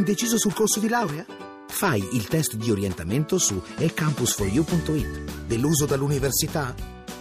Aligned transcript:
Indeciso 0.00 0.38
sul 0.38 0.54
corso 0.54 0.80
di 0.80 0.88
laurea? 0.88 1.26
Fai 1.68 2.02
il 2.14 2.26
test 2.26 2.54
di 2.54 2.70
orientamento 2.70 3.36
su 3.36 3.62
ecampus4u.it. 3.76 5.44
Deluso 5.44 5.84
dall'università? 5.84 6.74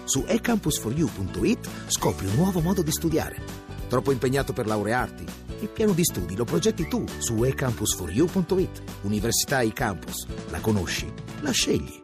Su 0.06 0.22
ecampus4u.it 0.22 1.70
scopri 1.88 2.28
un 2.28 2.36
nuovo 2.36 2.62
modo 2.62 2.82
di 2.82 2.92
studiare. 2.92 3.44
Troppo 3.90 4.14
impegnato 4.14 4.54
per 4.54 4.66
laurearti? 4.66 5.26
Il 5.60 5.68
piano 5.68 5.92
di 5.92 6.06
studi 6.06 6.38
lo 6.38 6.46
progetti 6.46 6.88
tu 6.88 7.04
su 7.18 7.34
ecampus4u.it. 7.42 8.82
Università 9.02 9.62
eCampus. 9.62 10.26
La 10.50 10.62
conosci? 10.62 11.12
La 11.42 11.52
scegli. 11.52 12.02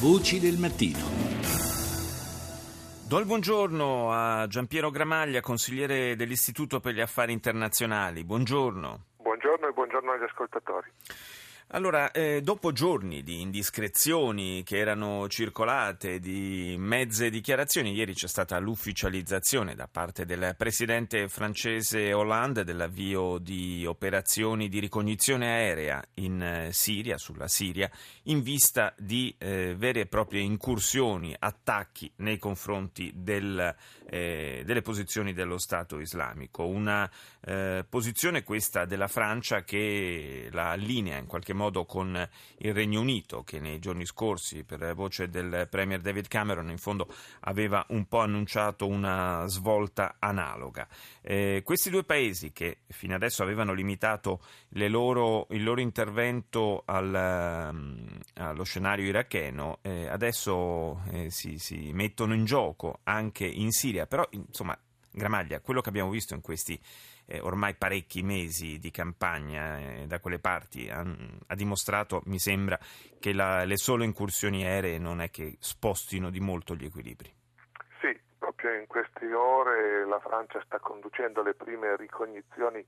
Voci 0.00 0.40
del 0.40 0.56
mattino. 0.56 1.04
Do 3.06 3.18
il 3.18 3.26
buongiorno 3.26 4.12
a 4.12 4.46
Giampiero 4.46 4.90
Gramaglia, 4.90 5.42
consigliere 5.42 6.16
dell'Istituto 6.16 6.80
per 6.80 6.94
gli 6.94 7.00
Affari 7.00 7.34
Internazionali. 7.34 8.24
Buongiorno. 8.24 9.08
Buongiorno 9.78 10.10
agli 10.10 10.24
ascoltatori. 10.24 10.90
Allora, 11.72 12.10
eh, 12.12 12.40
dopo 12.40 12.72
giorni 12.72 13.22
di 13.22 13.42
indiscrezioni 13.42 14.62
che 14.62 14.78
erano 14.78 15.28
circolate, 15.28 16.18
di 16.18 16.76
mezze 16.78 17.28
dichiarazioni, 17.28 17.92
ieri 17.92 18.14
c'è 18.14 18.26
stata 18.26 18.58
l'ufficializzazione 18.58 19.74
da 19.74 19.86
parte 19.86 20.24
del 20.24 20.54
presidente 20.56 21.28
francese 21.28 22.14
Hollande 22.14 22.64
dell'avvio 22.64 23.36
di 23.36 23.84
operazioni 23.84 24.70
di 24.70 24.78
ricognizione 24.78 25.46
aerea 25.46 26.02
in 26.14 26.40
eh, 26.40 26.72
Siria, 26.72 27.18
sulla 27.18 27.48
Siria, 27.48 27.90
in 28.24 28.40
vista 28.40 28.94
di 28.96 29.34
eh, 29.36 29.74
vere 29.76 30.00
e 30.00 30.06
proprie 30.06 30.40
incursioni, 30.40 31.36
attacchi 31.38 32.10
nei 32.16 32.38
confronti 32.38 33.12
del, 33.14 33.76
eh, 34.08 34.62
delle 34.64 34.80
posizioni 34.80 35.34
dello 35.34 35.58
Stato 35.58 36.00
islamico. 36.00 36.64
Una 36.64 37.10
eh, 37.44 37.84
posizione 37.86 38.42
questa 38.42 38.86
della 38.86 39.06
Francia 39.06 39.64
che 39.64 40.48
la 40.50 40.70
allinea 40.70 41.18
in 41.18 41.26
qualche 41.26 41.52
modo 41.52 41.56
modo 41.58 41.84
con 41.84 42.28
il 42.58 42.72
Regno 42.72 43.00
Unito 43.00 43.42
che 43.42 43.58
nei 43.58 43.78
giorni 43.80 44.06
scorsi 44.06 44.64
per 44.64 44.94
voce 44.94 45.28
del 45.28 45.66
Premier 45.68 46.00
David 46.00 46.28
Cameron 46.28 46.70
in 46.70 46.78
fondo 46.78 47.12
aveva 47.40 47.84
un 47.88 48.06
po' 48.06 48.20
annunciato 48.20 48.86
una 48.86 49.44
svolta 49.46 50.16
analoga. 50.18 50.86
Eh, 51.20 51.62
questi 51.64 51.90
due 51.90 52.04
paesi 52.04 52.52
che 52.52 52.78
fino 52.86 53.14
adesso 53.14 53.42
avevano 53.42 53.72
limitato 53.72 54.40
loro, 54.70 55.46
il 55.50 55.64
loro 55.64 55.80
intervento 55.80 56.82
al, 56.86 57.68
um, 57.72 58.06
allo 58.34 58.62
scenario 58.62 59.06
iracheno 59.06 59.78
eh, 59.82 60.06
adesso 60.06 61.02
eh, 61.10 61.30
si, 61.30 61.58
si 61.58 61.90
mettono 61.92 62.34
in 62.34 62.44
gioco 62.44 63.00
anche 63.04 63.46
in 63.46 63.72
Siria, 63.72 64.06
però 64.06 64.26
insomma 64.30 64.78
Gramaglia, 65.10 65.60
quello 65.60 65.80
che 65.80 65.88
abbiamo 65.88 66.10
visto 66.10 66.34
in 66.34 66.40
questi 66.40 66.78
eh, 67.30 67.40
ormai 67.40 67.74
parecchi 67.74 68.22
mesi 68.22 68.78
di 68.78 68.90
campagna 68.90 69.78
eh, 69.78 70.06
da 70.06 70.18
quelle 70.18 70.38
parti 70.38 70.88
ha, 70.88 71.04
ha, 71.46 71.54
dimostrato, 71.54 72.22
mi 72.24 72.38
sembra, 72.38 72.78
che 73.20 73.34
la, 73.34 73.64
le 73.64 73.76
sole 73.76 74.06
incursioni 74.06 74.64
aeree 74.64 74.98
non 74.98 75.20
è 75.20 75.30
che 75.30 75.56
spostino 75.60 76.30
di 76.30 76.40
molto 76.40 76.74
gli 76.74 76.86
equilibri. 76.86 77.30
Sì, 78.00 78.18
proprio 78.38 78.72
in 78.74 78.86
queste 78.86 79.32
ore 79.34 80.06
la 80.06 80.18
Francia 80.20 80.60
sta 80.64 80.78
conducendo 80.78 81.42
le 81.42 81.52
prime 81.52 81.96
ricognizioni 81.96 82.84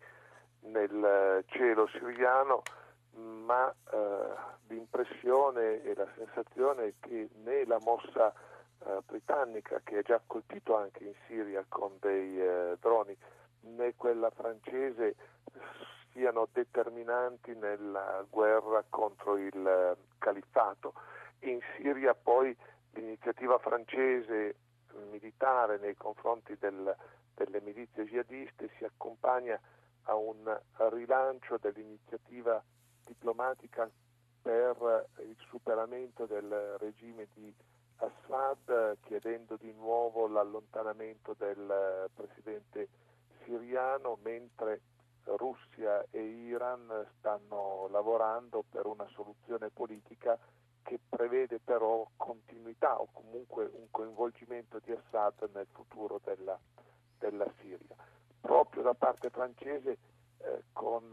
nel 0.63 1.45
cielo 1.49 1.87
siriano, 1.89 2.63
ma 3.45 3.71
eh, 3.93 3.97
l'impressione 4.69 5.83
e 5.83 5.95
la 5.95 6.09
sensazione 6.17 6.85
è 6.87 6.93
che 6.99 7.29
né 7.45 7.67
la 7.67 7.79
mossa 7.83 8.33
eh, 8.33 9.01
britannica, 9.05 9.81
che 9.85 9.99
ha 9.99 10.03
già 10.03 10.21
colpito 10.27 10.77
anche 10.77 11.05
in 11.05 11.13
Siria 11.27 11.63
con 11.69 11.97
dei 12.01 12.41
eh, 12.41 12.77
droni, 12.81 13.15
né 13.61 13.95
quella 13.95 14.31
francese 14.31 15.17
siano 16.13 16.49
determinanti 16.53 17.55
nella 17.55 18.25
guerra 18.29 18.85
contro 18.89 19.37
il 19.37 19.67
eh, 19.67 19.97
califfato. 20.19 20.95
In 21.41 21.61
Siria 21.77 22.15
poi 22.15 22.57
l'iniziativa 22.93 23.59
francese 23.59 24.57
militare 25.11 25.79
nei 25.79 25.95
confronti 25.95 26.57
del, 26.59 26.95
delle 27.35 27.61
milizie 27.61 28.05
jihadiste 28.05 28.71
si 28.77 28.85
accompagna 28.85 29.59
a 30.05 30.15
un 30.15 30.59
rilancio 30.91 31.59
dell'iniziativa 31.59 32.63
diplomatica 33.05 33.89
per 34.43 35.07
il 35.21 35.37
superamento 35.49 36.27
del 36.27 36.77
regime 36.79 37.29
di 37.35 37.55
Assad, 37.97 38.97
chiedendo 39.03 39.57
di 39.57 39.73
nuovo 39.73 40.27
l'allontanamento 40.27 41.35
del 41.39 42.09
presidente 42.15 42.89
siriano 43.45 44.19
mentre 44.23 44.83
Russia 45.25 46.05
e 46.11 46.21
Iran 46.23 47.07
stanno 47.19 47.89
lavorando 47.91 48.65
per 48.69 48.87
una 48.87 49.07
soluzione 49.09 49.71
politica 49.71 50.39
che 50.83 50.99
prevede 51.09 51.61
però 51.61 52.07
continuità 52.17 53.01
o 53.01 53.09
comunque 53.13 53.71
un 53.73 53.91
coinvolgimento 53.91 54.81
di 54.83 54.93
Assad 54.93 55.51
nel 55.53 55.67
futuro 55.71 56.21
della, 56.25 56.59
della 57.19 57.47
Siria. 57.61 57.95
Proprio 58.41 58.83
da 58.83 58.95
parte 58.95 59.31
francese 59.31 59.99
eh, 60.39 60.63
con 60.73 61.09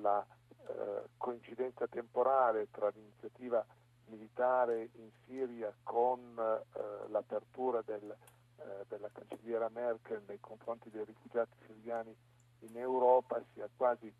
la 0.00 0.26
eh, 0.66 1.02
coincidenza 1.16 1.86
temporale 1.86 2.68
tra 2.70 2.88
l'iniziativa 2.88 3.64
militare 4.06 4.90
in 4.94 5.10
Siria 5.24 5.72
con 5.82 6.36
eh, 6.38 7.08
l'apertura 7.08 7.80
del 7.82 8.14
eh, 8.58 8.84
della 8.88 9.10
cancelliera 9.12 9.68
Merkel 9.68 10.22
nei 10.26 10.40
confronti 10.40 10.90
dei 10.90 11.04
rifugiati 11.04 11.56
siriani 11.66 12.14
in 12.60 12.76
Europa 12.76 13.42
si 13.52 13.60
ha 13.60 13.68
quasi 13.74 14.12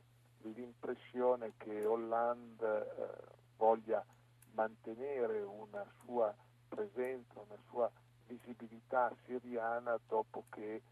l'impressione 0.43 1.53
che 1.57 1.85
Hollande 1.85 2.95
eh, 2.97 3.09
voglia 3.57 4.05
mantenere 4.53 5.43
una 5.43 5.85
sua 6.05 6.35
presenza, 6.69 7.41
una 7.41 7.59
sua 7.69 7.91
visibilità 8.27 9.15
siriana 9.25 9.99
dopo 10.09 10.45
che 10.51 10.75
eh, 10.75 10.83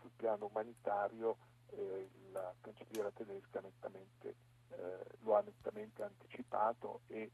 sul 0.00 0.10
piano 0.16 0.46
umanitario 0.46 1.36
eh, 1.70 2.08
la 2.32 2.52
cancelliera 2.60 3.10
tedesca 3.10 3.60
nettamente, 3.60 4.36
eh, 4.70 4.98
lo 5.22 5.36
ha 5.36 5.40
nettamente 5.40 6.02
anticipato 6.02 7.00
e 7.08 7.30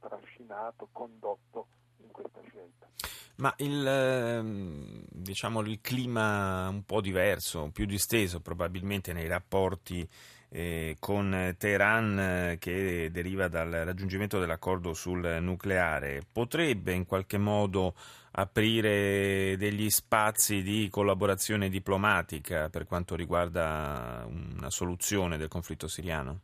trascinato, 0.00 0.88
condotto 0.90 1.68
in 1.98 2.10
questa 2.10 2.40
scelta. 2.42 2.88
Ma 3.36 3.52
il, 3.58 3.86
ehm, 3.86 5.04
diciamo, 5.08 5.60
il 5.62 5.80
clima 5.80 6.68
un 6.68 6.84
po' 6.84 7.00
diverso, 7.00 7.70
più 7.72 7.84
disteso 7.84 8.40
probabilmente 8.40 9.12
nei 9.12 9.26
rapporti 9.26 10.08
eh, 10.50 10.96
con 11.00 11.54
Teheran 11.58 12.18
eh, 12.18 12.58
che 12.60 13.10
deriva 13.10 13.48
dal 13.48 13.70
raggiungimento 13.70 14.38
dell'accordo 14.38 14.94
sul 14.94 15.38
nucleare, 15.40 16.22
potrebbe 16.30 16.92
in 16.92 17.06
qualche 17.06 17.38
modo 17.38 17.94
aprire 18.36 19.56
degli 19.56 19.90
spazi 19.90 20.62
di 20.62 20.88
collaborazione 20.88 21.68
diplomatica 21.68 22.68
per 22.68 22.84
quanto 22.84 23.16
riguarda 23.16 24.24
una 24.28 24.70
soluzione 24.70 25.36
del 25.36 25.48
conflitto 25.48 25.88
siriano? 25.88 26.40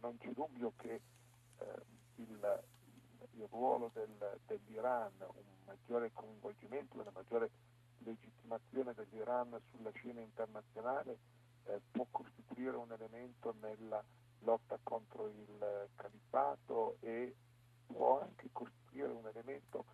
Non 0.00 0.16
c'è 0.18 0.30
dubbio 0.32 0.72
che 0.76 1.00
eh, 1.58 1.64
il, 2.16 2.62
il, 3.36 3.46
ruolo 3.50 3.90
del, 3.94 4.38
dell'Iran, 4.46 5.10
un 5.18 5.53
maggiore 5.66 6.12
coinvolgimento, 6.12 7.00
una 7.00 7.10
maggiore 7.12 7.50
legittimazione 7.98 8.94
dell'Iran 8.94 9.58
sulla 9.70 9.90
scena 9.92 10.20
internazionale 10.20 11.18
eh, 11.64 11.80
può 11.90 12.06
costituire 12.10 12.76
un 12.76 12.92
elemento 12.92 13.54
nella 13.60 14.02
lotta 14.40 14.78
contro 14.82 15.26
il 15.28 15.88
califfato 15.96 16.96
e 17.00 17.34
può 17.86 18.20
anche 18.20 18.48
costituire 18.52 19.12
un 19.12 19.26
elemento 19.26 19.84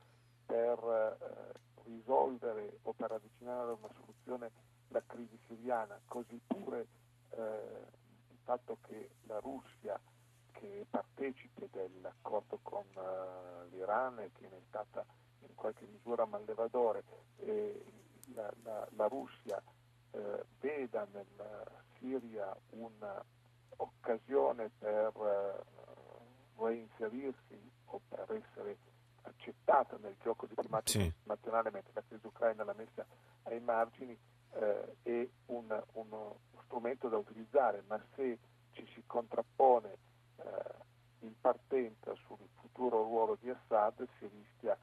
per 0.44 0.78
eh, 0.78 1.82
risolvere 1.84 2.78
o 2.82 2.92
per 2.92 3.12
avvicinare 3.12 3.70
a 3.70 3.74
una 3.74 3.92
soluzione 3.94 4.50
la 4.88 5.02
crisi 5.06 5.38
siriana, 5.46 6.00
così 6.06 6.40
pure 6.46 6.86
eh, 7.30 7.86
il 8.30 8.38
fatto 8.42 8.78
che 8.82 9.10
la 9.26 9.38
Russia 9.38 9.98
che 10.52 10.84
partecipe 10.90 11.68
dell'accordo 11.70 12.58
con 12.62 12.84
uh, 12.94 13.68
l'Iran 13.70 14.18
e 14.18 14.30
che 14.32 14.46
ne 14.48 14.58
è 14.58 14.62
stata 14.68 15.04
in 15.46 15.54
qualche 15.54 15.86
misura 15.86 16.24
mallevadore, 16.24 17.04
eh, 17.38 17.84
la, 18.34 18.50
la, 18.62 18.88
la, 18.96 19.06
Russia 19.06 19.62
eh, 20.12 20.44
veda 20.60 21.06
nella 21.12 21.64
Siria 21.98 22.56
un'occasione 22.70 24.70
per 24.78 25.12
eh, 25.16 25.62
reinserirsi 26.56 27.70
o 27.86 28.00
per 28.08 28.32
essere 28.32 28.78
accettata 29.22 29.98
nel 30.00 30.16
gioco 30.22 30.46
diplomatico 30.46 30.98
sì. 30.98 31.12
mentre 31.24 31.50
la 31.50 31.62
crisi 32.06 32.26
ucraina 32.26 32.64
l'ha 32.64 32.74
messa 32.74 33.04
ai 33.44 33.60
margini 33.60 34.16
eh, 34.52 34.96
è 35.02 35.28
un, 35.46 35.82
uno 35.92 36.38
strumento 36.64 37.08
da 37.08 37.16
utilizzare, 37.16 37.82
ma 37.86 38.00
se 38.14 38.38
ci 38.72 38.86
si 38.94 39.02
contrappone 39.06 39.96
eh, 40.36 40.44
in 41.20 41.32
partenza 41.40 42.14
sul 42.26 42.38
futuro 42.60 43.02
ruolo 43.02 43.36
di 43.40 43.50
Assad 43.50 44.06
si 44.18 44.28
rischia 44.28 44.76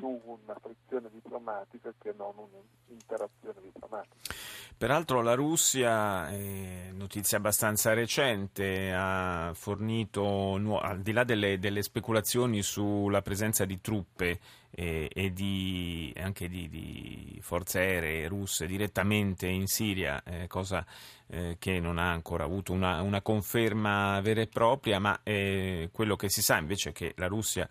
più 0.00 0.20
una 0.24 0.56
frizione 0.58 1.10
diplomatica 1.10 1.92
che 1.98 2.14
non 2.16 2.32
un'interazione 2.38 3.60
diplomatica. 3.60 4.34
Peraltro 4.80 5.20
la 5.20 5.34
Russia, 5.34 6.30
eh, 6.30 6.90
notizia 6.94 7.36
abbastanza 7.36 7.92
recente, 7.92 8.90
ha 8.96 9.50
fornito, 9.52 10.54
al 10.80 11.02
di 11.02 11.12
là 11.12 11.22
delle, 11.22 11.58
delle 11.58 11.82
speculazioni 11.82 12.62
sulla 12.62 13.20
presenza 13.20 13.66
di 13.66 13.82
truppe 13.82 14.40
eh, 14.70 15.10
e 15.12 15.34
di, 15.34 16.14
anche 16.16 16.48
di, 16.48 16.70
di, 16.70 17.38
forze 17.42 17.80
aeree 17.80 18.26
russe 18.26 18.66
direttamente 18.66 19.46
in 19.48 19.66
Siria, 19.66 20.22
eh, 20.22 20.46
cosa 20.46 20.82
eh, 21.26 21.56
che 21.58 21.78
non 21.78 21.98
ha 21.98 22.10
ancora 22.10 22.44
avuto 22.44 22.72
una, 22.72 23.02
una 23.02 23.20
conferma 23.20 24.18
vera 24.22 24.40
e 24.40 24.46
propria, 24.46 24.98
ma 24.98 25.20
eh, 25.22 25.90
quello 25.92 26.16
che 26.16 26.30
si 26.30 26.40
sa 26.40 26.56
invece 26.56 26.88
è 26.88 26.92
che 26.92 27.12
la 27.16 27.26
Russia 27.26 27.68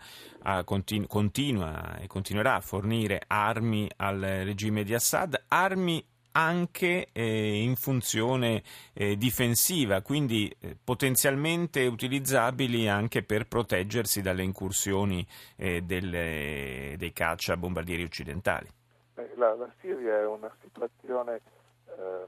continu- 0.64 1.08
continua 1.08 1.98
e 1.98 2.06
continuerà 2.06 2.54
a 2.54 2.60
fornire 2.60 3.20
armi 3.26 3.90
al 3.96 4.20
regime 4.20 4.84
di 4.84 4.94
Assad, 4.94 5.46
armi 5.48 6.02
anche 6.32 7.08
eh, 7.12 7.62
in 7.62 7.76
funzione 7.76 8.62
eh, 8.92 9.16
difensiva, 9.16 10.02
quindi 10.02 10.54
eh, 10.60 10.76
potenzialmente 10.82 11.86
utilizzabili 11.86 12.88
anche 12.88 13.22
per 13.22 13.46
proteggersi 13.46 14.22
dalle 14.22 14.42
incursioni 14.42 15.26
eh, 15.56 15.82
delle, 15.82 16.94
dei 16.96 17.12
caccia 17.12 17.56
bombardieri 17.56 18.02
occidentali. 18.02 18.68
La, 19.36 19.54
la, 19.54 19.70
Siria 19.80 20.18
è 20.18 20.26
una 20.26 20.50
situazione 20.62 21.40
ehm, 21.98 22.26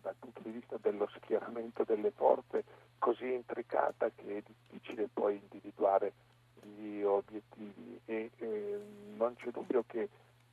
dal 0.00 0.14
punto 0.18 0.40
di 0.42 0.50
vista 0.50 0.76
dello 0.80 1.08
schieramento 1.16 1.84
delle 1.84 2.10
forze 2.10 2.64
così 2.98 3.32
intricata 3.32 4.10
che 4.14 4.38
è 4.38 4.42
difficile 4.44 5.08
poi 5.12 5.40
individuare 5.40 6.12
gli 6.62 7.02
obiettivi 7.02 8.00
e 8.04 8.30
ehm, 8.38 9.16
non 9.16 9.34
c'è 9.36 9.50
dubbio 9.50 9.84
che 9.86 10.08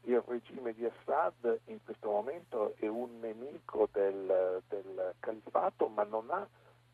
il 0.07 0.23
regime 0.25 0.73
di 0.73 0.85
Assad 0.85 1.59
in 1.65 1.83
questo 1.83 2.09
momento 2.09 2.73
è 2.77 2.87
un 2.87 3.19
nemico 3.19 3.89
del, 3.91 4.61
del 4.69 5.13
califfato, 5.19 5.87
ma 5.87 6.03
non 6.03 6.29
ha 6.29 6.47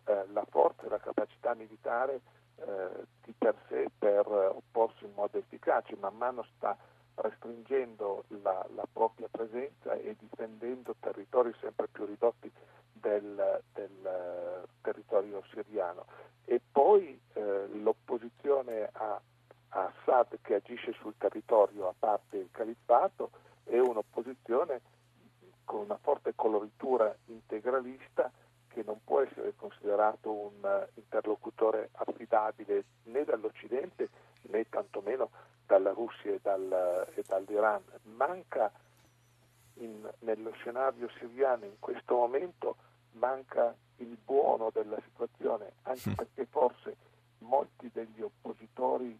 eh, 0.06 0.26
la 0.32 0.46
forza 0.50 0.86
e 0.86 0.90
la 0.90 1.00
capacità 1.00 1.54
militare 1.54 2.22
eh, 2.56 3.06
di 3.24 3.34
per 3.38 3.56
sé 3.68 3.88
per 3.98 4.26
opporsi 4.28 5.06
in 5.06 5.12
modo 5.14 5.38
efficace, 5.38 5.96
man 6.00 6.18
mano 6.18 6.44
sta 6.56 6.76
restringendo 7.16 8.24
la, 8.42 8.66
la 8.74 8.88
propria 8.92 9.28
presenza 9.30 9.94
e 9.94 10.16
difendendo 10.18 10.96
territori 11.00 11.54
sempre 11.62 11.88
più 11.90 12.06
ridotti 12.06 12.52
del, 12.92 13.62
del 13.74 14.68
territorio 14.82 15.44
siriano. 15.52 16.06
E 16.46 16.60
poi 16.72 17.20
eh, 17.34 17.68
l'opposizione 17.74 18.90
a 18.92 19.22
Assad 19.76 20.38
che 20.42 20.56
agisce 20.56 20.94
sul 20.94 21.16
territorio 21.18 21.88
a 21.88 21.94
parte 21.98 22.38
il 22.38 22.50
califfato 22.52 23.32
è 23.64 23.80
un'opposizione 23.80 24.82
con 25.64 25.82
una 25.82 25.98
forte 26.02 26.34
coloritura 26.36 27.16
integralista 27.26 28.32
che 28.68 28.84
non 28.86 29.00
può 29.04 29.22
essere 29.22 29.54
considerato 29.56 30.32
un 30.32 30.88
interlocutore 30.96 31.90
affidabile 31.94 32.84
né 33.04 33.24
dall'Occidente 33.24 34.10
né 34.44 34.68
tantomeno 34.70 35.30
dalla 35.66 35.92
Russia 35.92 36.32
e, 36.32 36.40
dal, 36.42 37.08
e 37.14 37.24
dall'Iran. 37.26 37.84
Manca 38.16 38.72
in, 39.76 40.08
nello 40.20 40.52
scenario 40.54 41.10
siriano 41.18 41.66
in 41.66 41.80
questo 41.80 42.16
momento 42.16 42.76
manca 43.14 43.76
il 43.98 44.18
buono 44.24 44.70
della 44.72 45.00
situazione, 45.06 45.74
anche 45.84 46.10
mm. 46.10 46.14
perché 46.14 46.46
forse 46.46 46.96
molti 47.40 47.90
degli 47.92 48.22
oppositori 48.22 49.18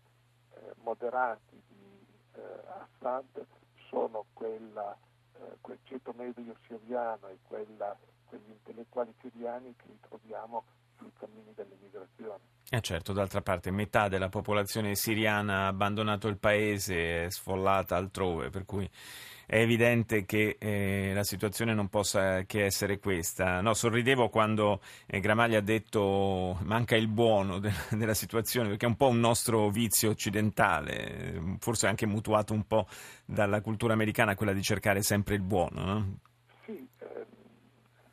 moderati 0.84 1.62
di 1.68 2.06
eh, 2.36 2.42
Assad 2.68 3.46
sono 3.90 4.26
quella, 4.34 4.98
eh, 5.36 5.58
quel 5.62 5.80
ceto 5.84 6.14
medio 6.16 6.56
siriano 6.68 7.28
e 7.28 7.38
quella, 7.44 7.98
quegli 8.26 8.50
intellettuali 8.50 9.14
siriani 9.22 9.76
che 9.76 9.86
ritroviamo 9.88 10.64
sui 10.98 11.12
cammini 11.18 11.54
dell'emigrazione. 11.54 12.52
Eh 12.70 12.82
certo, 12.82 13.14
d'altra 13.14 13.42
parte 13.42 13.72
metà 13.72 14.08
della 14.08 14.30
popolazione 14.30 14.96
siriana 14.96 15.66
ha 15.66 15.68
abbandonato 15.68 16.28
il 16.28 16.38
paese, 16.38 17.26
è 17.26 17.30
sfollata 17.30 17.96
altrove, 17.96 18.50
per 18.50 18.66
cui 18.66 18.90
è 19.46 19.58
evidente 19.58 20.26
che 20.26 20.58
eh, 20.60 21.12
la 21.14 21.24
situazione 21.24 21.74
non 21.74 21.90
possa 21.90 22.44
che 22.44 22.66
essere 22.66 23.00
questa. 23.00 23.62
No, 23.62 23.74
sorridevo 23.74 24.30
quando 24.30 24.80
eh, 25.06 25.20
Gramaglia 25.20 25.60
ha 25.60 25.62
detto 25.62 26.58
manca 26.64 26.96
il 26.96 27.08
buono 27.08 27.60
de- 27.60 27.72
della 27.92 28.14
situazione, 28.14 28.70
perché 28.70 28.86
è 28.86 28.90
un 28.90 28.96
po' 28.96 29.08
un 29.08 29.20
nostro 29.20 29.70
vizio 29.70 30.10
occidentale, 30.12 31.58
forse 31.60 31.88
anche 31.88 32.06
mutuato 32.06 32.54
un 32.54 32.66
po' 32.66 32.88
dalla 33.26 33.62
cultura 33.62 33.94
americana, 33.94 34.36
quella 34.36 34.54
di 34.54 34.62
cercare 34.62 35.02
sempre 35.02 35.36
il 35.36 35.42
buono. 35.42 35.84
No? 35.84 36.18
Sì, 36.66 36.88
ehm, 37.00 37.26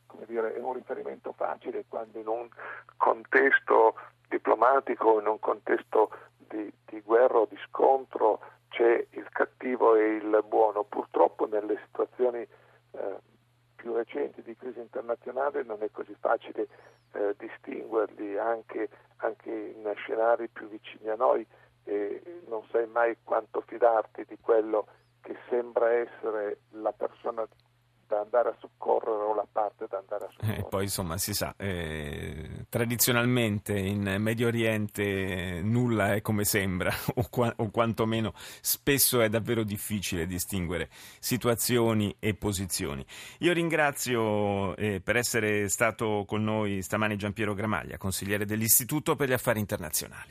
come 0.06 0.24
dire, 0.26 0.54
è 0.54 0.60
un 0.60 0.74
riferimento 0.74 1.32
facile 1.32 1.84
quando 1.88 2.18
in 2.18 2.26
un 2.26 2.48
contesto 2.96 3.94
diplomatico, 4.28 5.20
in 5.20 5.26
un 5.26 5.38
contesto 5.38 6.10
di, 6.36 6.72
di 6.86 7.00
guerra 7.00 7.38
o 7.38 7.46
di 7.48 7.58
scontro 7.66 8.40
c'è 8.70 9.06
il 9.10 9.28
cattivo 9.30 9.94
e 9.94 10.16
il 10.16 10.44
buono. 10.48 10.84
Purtroppo 10.84 11.46
nelle 11.46 11.78
situazioni 11.84 12.38
eh, 12.38 13.16
più 13.76 13.94
recenti 13.94 14.42
di 14.42 14.56
crisi 14.56 14.80
internazionale 14.80 15.62
non 15.62 15.82
è 15.82 15.90
così 15.90 16.14
facile 16.18 16.68
eh, 17.12 17.34
distinguerli 17.36 18.38
anche, 18.38 18.88
anche, 19.16 19.50
in 19.50 19.90
scenari 19.96 20.48
più 20.48 20.68
vicini 20.68 21.08
a 21.08 21.16
noi 21.16 21.46
e 21.84 22.42
non 22.46 22.62
sai 22.70 22.86
mai 22.86 23.16
quanto 23.24 23.62
fidarti 23.66 24.24
di 24.26 24.38
quello 24.40 24.86
che 25.20 25.36
sembra 25.48 25.92
essere 25.92 26.60
la 26.70 26.92
persona 26.92 27.46
da 28.10 28.18
andare 28.18 28.48
a 28.48 28.56
soccorrere 28.58 29.22
o 29.22 29.34
la 29.34 29.46
parte 29.50 29.86
da 29.88 29.98
andare 29.98 30.24
a 30.24 30.26
eh, 30.26 30.32
soccorrere. 30.32 30.58
Eh, 30.58 30.64
poi 30.68 30.82
insomma 30.82 31.16
si 31.16 31.32
sa, 31.32 31.54
eh, 31.56 32.66
tradizionalmente 32.68 33.78
in 33.78 34.16
Medio 34.18 34.48
Oriente 34.48 35.60
nulla 35.62 36.14
è 36.14 36.20
come 36.20 36.44
sembra 36.44 36.92
o, 37.14 37.28
qua, 37.30 37.52
o 37.56 37.70
quantomeno 37.70 38.32
spesso 38.34 39.20
è 39.20 39.28
davvero 39.28 39.62
difficile 39.62 40.26
distinguere 40.26 40.88
situazioni 41.20 42.16
e 42.18 42.34
posizioni. 42.34 43.06
Io 43.38 43.52
ringrazio 43.52 44.76
eh, 44.76 45.00
per 45.00 45.16
essere 45.16 45.68
stato 45.68 46.24
con 46.26 46.42
noi 46.42 46.82
stamani 46.82 47.16
Giampiero 47.16 47.54
Gramaglia, 47.54 47.96
consigliere 47.96 48.44
dell'Istituto 48.44 49.14
per 49.14 49.28
gli 49.28 49.32
Affari 49.34 49.60
Internazionali. 49.60 50.28